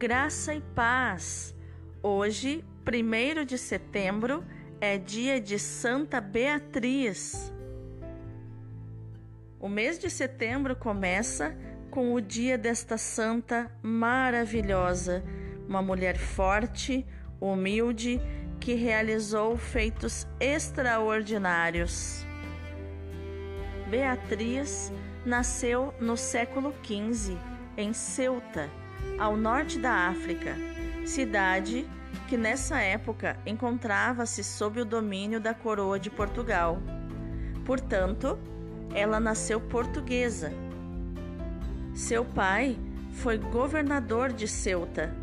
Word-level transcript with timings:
Graça 0.00 0.54
e 0.54 0.62
paz. 0.62 1.54
Hoje, 2.02 2.64
1 2.88 3.44
de 3.44 3.58
setembro, 3.58 4.42
é 4.80 4.96
dia 4.96 5.38
de 5.38 5.58
Santa 5.58 6.22
Beatriz. 6.22 7.52
O 9.60 9.68
mês 9.68 9.98
de 9.98 10.08
setembro 10.08 10.74
começa 10.74 11.54
com 11.90 12.14
o 12.14 12.20
dia 12.22 12.56
desta 12.56 12.96
santa 12.96 13.70
maravilhosa, 13.82 15.22
uma 15.68 15.82
mulher 15.82 16.16
forte, 16.16 17.06
humilde, 17.38 18.18
que 18.58 18.72
realizou 18.72 19.58
feitos 19.58 20.26
extraordinários. 20.40 22.24
Beatriz 23.90 24.90
nasceu 25.26 25.92
no 26.00 26.16
século 26.16 26.74
XV 26.82 27.36
em 27.76 27.92
Ceuta, 27.92 28.79
ao 29.20 29.36
norte 29.36 29.78
da 29.78 30.08
África, 30.08 30.56
cidade 31.04 31.86
que 32.26 32.38
nessa 32.38 32.80
época 32.80 33.36
encontrava-se 33.44 34.42
sob 34.42 34.80
o 34.80 34.84
domínio 34.84 35.38
da 35.38 35.52
coroa 35.52 36.00
de 36.00 36.08
Portugal. 36.08 36.78
Portanto, 37.66 38.38
ela 38.94 39.20
nasceu 39.20 39.60
portuguesa. 39.60 40.50
Seu 41.94 42.24
pai 42.24 42.78
foi 43.12 43.36
governador 43.36 44.32
de 44.32 44.48
Ceuta. 44.48 45.14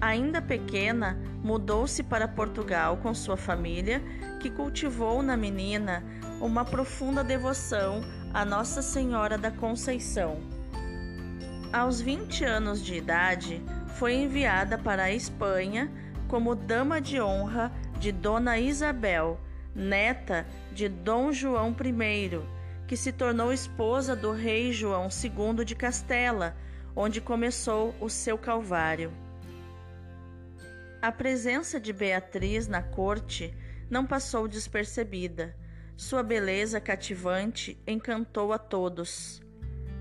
Ainda 0.00 0.40
pequena, 0.40 1.18
mudou-se 1.42 2.02
para 2.02 2.26
Portugal 2.26 2.96
com 2.96 3.12
sua 3.12 3.36
família, 3.36 4.00
que 4.40 4.48
cultivou 4.48 5.22
na 5.22 5.36
menina 5.36 6.02
uma 6.40 6.64
profunda 6.64 7.22
devoção 7.22 8.00
a 8.32 8.46
Nossa 8.46 8.80
Senhora 8.80 9.36
da 9.36 9.50
Conceição. 9.50 10.57
Aos 11.70 12.00
20 12.00 12.44
anos 12.44 12.82
de 12.82 12.94
idade, 12.94 13.62
foi 13.98 14.14
enviada 14.14 14.78
para 14.78 15.02
a 15.02 15.12
Espanha 15.12 15.92
como 16.26 16.54
dama 16.54 16.98
de 16.98 17.20
honra 17.20 17.70
de 17.98 18.10
Dona 18.10 18.58
Isabel, 18.58 19.38
neta 19.74 20.46
de 20.72 20.88
Dom 20.88 21.30
João 21.30 21.76
I, 21.78 22.40
que 22.86 22.96
se 22.96 23.12
tornou 23.12 23.52
esposa 23.52 24.16
do 24.16 24.32
rei 24.32 24.72
João 24.72 25.08
II 25.08 25.62
de 25.62 25.74
Castela, 25.74 26.56
onde 26.96 27.20
começou 27.20 27.94
o 28.00 28.08
seu 28.08 28.38
calvário. 28.38 29.12
A 31.02 31.12
presença 31.12 31.78
de 31.78 31.92
Beatriz 31.92 32.66
na 32.66 32.80
corte 32.82 33.54
não 33.90 34.06
passou 34.06 34.48
despercebida. 34.48 35.54
Sua 35.98 36.22
beleza 36.22 36.80
cativante 36.80 37.78
encantou 37.86 38.54
a 38.54 38.58
todos. 38.58 39.42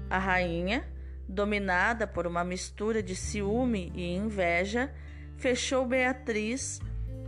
A 0.10 0.18
rainha, 0.18 0.88
dominada 1.28 2.08
por 2.08 2.26
uma 2.26 2.44
mistura 2.44 3.04
de 3.04 3.16
ciúme 3.16 3.92
e 3.94 4.16
inveja, 4.16 4.94
fechou 5.36 5.86
Beatriz 5.86 6.80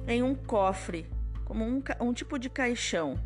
em 0.08 0.24
um 0.24 0.34
cofre, 0.34 1.08
como 1.46 1.66
um, 1.66 1.84
um 2.00 2.14
tipo 2.14 2.40
de 2.40 2.50
caixão. 2.50 3.20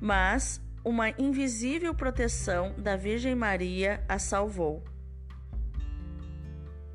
Mas 0.00 0.60
uma 0.84 1.10
invisível 1.10 1.94
proteção 1.94 2.74
da 2.78 2.96
Virgem 2.96 3.34
Maria 3.34 4.02
a 4.08 4.18
salvou. 4.18 4.82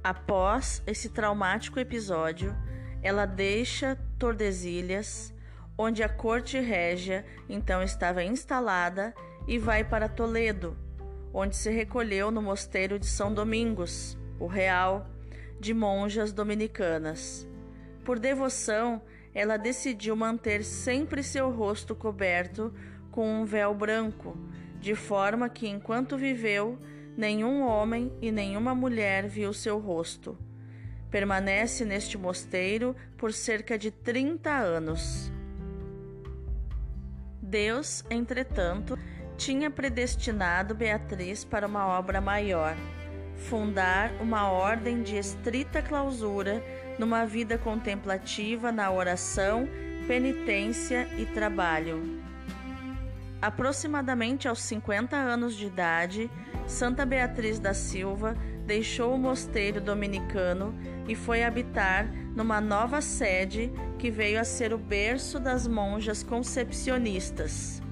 Após 0.03 0.83
esse 0.85 1.09
traumático 1.09 1.79
episódio, 1.79 2.55
ela 3.01 3.25
deixa 3.25 3.97
Tordesilhas, 4.17 5.33
onde 5.77 6.03
a 6.03 6.09
corte 6.09 6.59
régia 6.59 7.25
então 7.47 7.81
estava 7.81 8.23
instalada, 8.23 9.13
e 9.47 9.57
vai 9.57 9.83
para 9.83 10.07
Toledo, 10.07 10.77
onde 11.33 11.55
se 11.55 11.71
recolheu 11.71 12.29
no 12.29 12.41
mosteiro 12.41 12.99
de 12.99 13.07
São 13.07 13.33
Domingos, 13.33 14.17
o 14.39 14.45
Real, 14.45 15.09
de 15.59 15.73
monjas 15.73 16.31
dominicanas. 16.31 17.47
Por 18.05 18.19
devoção, 18.19 19.01
ela 19.33 19.57
decidiu 19.57 20.15
manter 20.15 20.63
sempre 20.63 21.23
seu 21.23 21.49
rosto 21.49 21.95
coberto 21.95 22.71
com 23.09 23.41
um 23.41 23.45
véu 23.45 23.73
branco, 23.73 24.37
de 24.79 24.93
forma 24.93 25.49
que, 25.49 25.67
enquanto 25.67 26.17
viveu, 26.17 26.77
nenhum 27.17 27.63
homem 27.63 28.11
e 28.21 28.31
nenhuma 28.31 28.75
mulher 28.75 29.27
viu 29.27 29.53
seu 29.53 29.79
rosto. 29.79 30.37
Permanece 31.09 31.85
neste 31.85 32.17
mosteiro 32.17 32.95
por 33.17 33.33
cerca 33.33 33.77
de 33.77 33.89
30 33.89 34.51
anos. 34.51 35.31
Deus, 37.41 38.03
entretanto, 38.09 38.97
tinha 39.37 39.69
predestinado 39.69 40.75
Beatriz 40.75 41.43
para 41.43 41.67
uma 41.67 41.87
obra 41.87 42.21
maior, 42.21 42.75
fundar 43.35 44.11
uma 44.21 44.49
ordem 44.49 45.01
de 45.01 45.17
estrita 45.17 45.81
clausura 45.81 46.63
numa 46.97 47.25
vida 47.25 47.57
contemplativa 47.57 48.71
na 48.71 48.91
oração, 48.91 49.67
penitência 50.07 51.07
e 51.17 51.25
trabalho. 51.25 52.21
Aproximadamente 53.41 54.47
aos 54.47 54.61
50 54.61 55.17
anos 55.17 55.55
de 55.55 55.65
idade, 55.65 56.31
Santa 56.65 57.05
Beatriz 57.05 57.59
da 57.59 57.73
Silva 57.73 58.37
deixou 58.65 59.13
o 59.13 59.17
mosteiro 59.17 59.81
dominicano 59.81 60.73
e 61.09 61.13
foi 61.13 61.43
habitar 61.43 62.07
numa 62.33 62.61
nova 62.61 63.01
sede 63.01 63.69
que 63.99 64.09
veio 64.09 64.39
a 64.39 64.45
ser 64.45 64.73
o 64.73 64.77
berço 64.77 65.41
das 65.41 65.67
monjas 65.67 66.23
concepcionistas. 66.23 67.82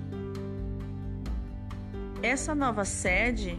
Essa 2.23 2.53
nova 2.53 2.85
sede, 2.85 3.57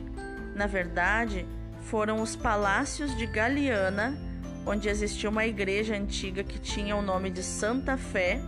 na 0.55 0.69
verdade, 0.69 1.45
foram 1.81 2.23
os 2.23 2.37
palácios 2.37 3.17
de 3.17 3.27
Galiana, 3.27 4.17
onde 4.65 4.89
existia 4.89 5.29
uma 5.29 5.45
igreja 5.45 5.97
antiga 5.97 6.45
que 6.45 6.61
tinha 6.61 6.95
o 6.95 7.03
nome 7.03 7.29
de 7.29 7.43
Santa 7.43 7.97
Fé, 7.97 8.41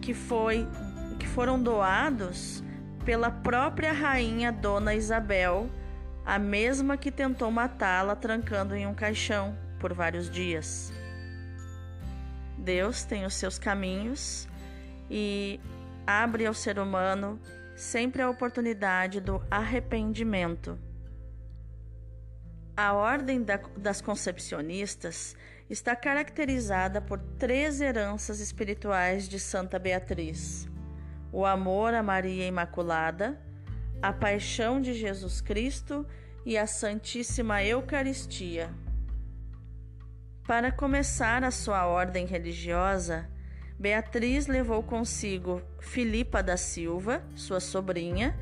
que 0.00 0.14
foi 0.14 0.66
que 1.18 1.28
foram 1.28 1.62
doados 1.62 2.64
pela 3.04 3.30
própria 3.30 3.92
rainha 3.92 4.50
Dona 4.50 4.94
Isabel, 4.94 5.68
a 6.24 6.38
mesma 6.38 6.96
que 6.96 7.10
tentou 7.10 7.50
matá-la 7.50 8.16
trancando 8.16 8.74
em 8.74 8.86
um 8.86 8.94
caixão 8.94 9.54
por 9.78 9.92
vários 9.92 10.30
dias. 10.30 10.90
Deus 12.56 13.04
tem 13.04 13.26
os 13.26 13.34
seus 13.34 13.58
caminhos 13.58 14.48
e 15.10 15.60
abre 16.06 16.46
ao 16.46 16.54
ser 16.54 16.78
humano 16.78 17.38
sempre 17.82 18.22
a 18.22 18.30
oportunidade 18.30 19.20
do 19.20 19.44
arrependimento. 19.50 20.78
A 22.76 22.92
ordem 22.94 23.42
da, 23.42 23.58
das 23.76 24.00
concepcionistas 24.00 25.36
está 25.68 25.94
caracterizada 25.96 27.00
por 27.00 27.18
três 27.38 27.80
heranças 27.80 28.40
espirituais 28.40 29.28
de 29.28 29.38
Santa 29.38 29.78
Beatriz: 29.78 30.68
o 31.32 31.44
amor 31.44 31.92
a 31.92 32.02
Maria 32.02 32.46
Imaculada, 32.46 33.38
a 34.00 34.12
paixão 34.12 34.80
de 34.80 34.94
Jesus 34.94 35.40
Cristo 35.40 36.06
e 36.46 36.56
a 36.56 36.66
Santíssima 36.66 37.62
Eucaristia. 37.64 38.70
Para 40.46 40.70
começar 40.72 41.44
a 41.44 41.50
sua 41.50 41.86
ordem 41.86 42.26
religiosa, 42.26 43.28
Beatriz 43.78 44.46
levou 44.46 44.82
consigo 44.82 45.62
Filipa 45.80 46.42
da 46.42 46.56
Silva, 46.56 47.24
sua 47.34 47.60
sobrinha, 47.60 48.38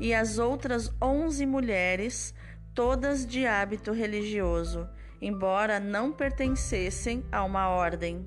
e 0.00 0.12
as 0.12 0.38
outras 0.38 0.92
onze 1.00 1.46
mulheres, 1.46 2.34
todas 2.74 3.26
de 3.26 3.46
hábito 3.46 3.92
religioso, 3.92 4.88
embora 5.20 5.78
não 5.80 6.12
pertencessem 6.12 7.24
a 7.30 7.44
uma 7.44 7.68
ordem. 7.68 8.24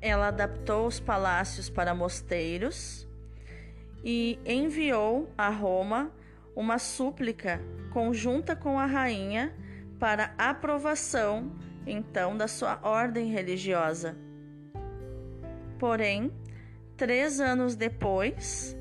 Ela 0.00 0.28
adaptou 0.28 0.86
os 0.86 1.00
palácios 1.00 1.68
para 1.68 1.94
mosteiros 1.94 3.08
e 4.04 4.38
enviou 4.44 5.32
a 5.36 5.48
Roma 5.48 6.12
uma 6.54 6.78
súplica 6.78 7.60
conjunta 7.92 8.54
com 8.54 8.78
a 8.78 8.86
rainha 8.86 9.54
para 9.98 10.34
aprovação 10.38 11.52
então 11.86 12.36
da 12.36 12.46
sua 12.46 12.78
ordem 12.82 13.30
religiosa. 13.32 14.27
Porém, 15.78 16.32
três 16.96 17.40
anos 17.40 17.76
depois, 17.76 18.76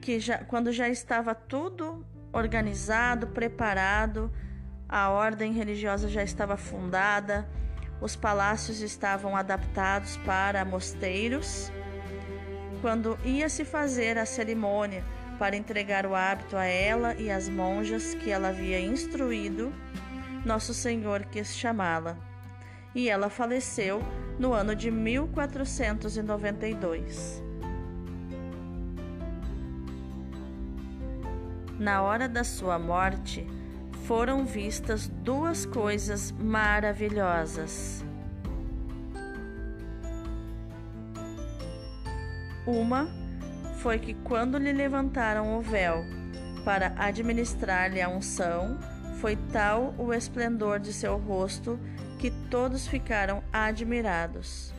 que 0.00 0.18
já, 0.18 0.38
quando 0.38 0.72
já 0.72 0.88
estava 0.88 1.34
tudo 1.34 2.04
organizado, 2.32 3.28
preparado, 3.28 4.30
a 4.88 5.10
ordem 5.10 5.52
religiosa 5.52 6.08
já 6.08 6.22
estava 6.22 6.56
fundada, 6.56 7.48
os 8.00 8.16
palácios 8.16 8.80
estavam 8.80 9.36
adaptados 9.36 10.16
para 10.18 10.64
mosteiros. 10.64 11.70
Quando 12.80 13.18
ia 13.24 13.48
se 13.48 13.64
fazer 13.64 14.18
a 14.18 14.26
cerimônia 14.26 15.04
para 15.38 15.56
entregar 15.56 16.06
o 16.06 16.14
hábito 16.14 16.56
a 16.56 16.64
ela 16.64 17.14
e 17.14 17.30
às 17.30 17.48
monjas 17.48 18.14
que 18.14 18.30
ela 18.30 18.48
havia 18.48 18.80
instruído, 18.80 19.72
Nosso 20.44 20.72
Senhor 20.72 21.24
quis 21.26 21.54
chamá-la. 21.54 22.27
E 22.98 23.08
ela 23.08 23.30
faleceu 23.30 24.02
no 24.40 24.52
ano 24.52 24.74
de 24.74 24.90
1492. 24.90 27.40
Na 31.78 32.02
hora 32.02 32.28
da 32.28 32.42
sua 32.42 32.76
morte, 32.76 33.46
foram 34.04 34.44
vistas 34.44 35.06
duas 35.06 35.64
coisas 35.64 36.32
maravilhosas. 36.32 38.04
Uma 42.66 43.08
foi 43.76 44.00
que, 44.00 44.12
quando 44.12 44.58
lhe 44.58 44.72
levantaram 44.72 45.56
o 45.56 45.60
véu 45.60 46.04
para 46.64 46.92
administrar-lhe 46.96 48.02
a 48.02 48.08
unção, 48.08 48.76
foi 49.20 49.36
tal 49.52 49.94
o 49.98 50.12
esplendor 50.14 50.78
de 50.78 50.92
seu 50.92 51.16
rosto 51.16 51.78
que 52.20 52.30
todos 52.50 52.86
ficaram 52.86 53.42
admirados. 53.52 54.72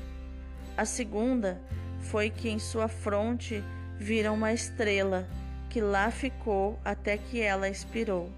A 0.78 0.86
segunda 0.86 1.62
foi 2.00 2.30
que 2.30 2.50
em 2.50 2.58
sua 2.58 2.88
fronte 2.88 3.64
viram 3.98 4.36
uma 4.36 4.54
estrela 4.54 5.28
que 5.70 5.82
lá 5.82 6.10
ficou 6.10 6.80
até 6.86 7.18
que 7.18 7.42
ela 7.42 7.68
expirou, 7.68 8.32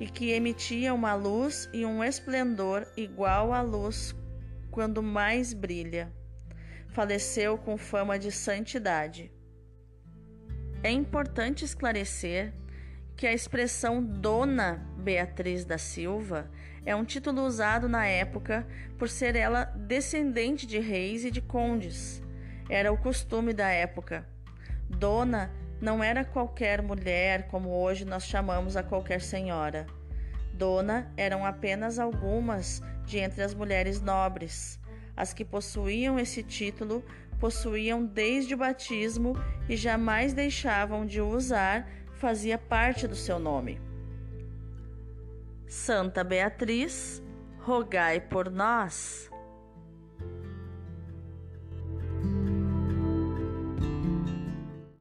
e 0.00 0.06
que 0.06 0.30
emitia 0.30 0.92
uma 0.94 1.14
luz 1.14 1.68
e 1.72 1.84
um 1.84 2.02
esplendor 2.02 2.86
igual 2.96 3.52
à 3.52 3.60
luz 3.60 4.14
quando 4.70 5.02
mais 5.02 5.52
brilha. 5.52 6.10
Faleceu 6.88 7.58
com 7.58 7.76
fama 7.76 8.18
de 8.18 8.32
santidade. 8.32 9.30
É 10.82 10.90
importante 10.90 11.64
esclarecer 11.64 12.52
que 13.22 13.26
a 13.28 13.32
expressão 13.32 14.02
Dona 14.02 14.84
Beatriz 14.96 15.64
da 15.64 15.78
Silva 15.78 16.50
é 16.84 16.92
um 16.96 17.04
título 17.04 17.42
usado 17.42 17.88
na 17.88 18.04
época 18.04 18.66
por 18.98 19.08
ser 19.08 19.36
ela 19.36 19.62
descendente 19.62 20.66
de 20.66 20.80
reis 20.80 21.24
e 21.24 21.30
de 21.30 21.40
condes. 21.40 22.20
Era 22.68 22.92
o 22.92 22.98
costume 22.98 23.52
da 23.52 23.68
época. 23.68 24.26
Dona 24.88 25.52
não 25.80 26.02
era 26.02 26.24
qualquer 26.24 26.82
mulher 26.82 27.46
como 27.46 27.70
hoje 27.70 28.04
nós 28.04 28.24
chamamos 28.24 28.76
a 28.76 28.82
qualquer 28.82 29.20
senhora. 29.20 29.86
Dona 30.52 31.08
eram 31.16 31.46
apenas 31.46 32.00
algumas 32.00 32.82
de 33.06 33.18
entre 33.18 33.44
as 33.44 33.54
mulheres 33.54 34.00
nobres. 34.00 34.80
As 35.16 35.32
que 35.32 35.44
possuíam 35.44 36.18
esse 36.18 36.42
título 36.42 37.04
possuíam 37.38 38.04
desde 38.04 38.54
o 38.54 38.56
batismo 38.56 39.36
e 39.68 39.76
jamais 39.76 40.32
deixavam 40.32 41.04
de 41.04 41.20
o 41.20 41.28
usar, 41.28 41.88
fazia 42.22 42.56
parte 42.56 43.08
do 43.08 43.16
seu 43.16 43.36
nome. 43.40 43.80
Santa 45.66 46.22
Beatriz, 46.22 47.20
rogai 47.58 48.20
por 48.20 48.48
nós. 48.48 49.28